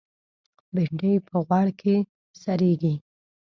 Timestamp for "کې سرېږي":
1.79-2.93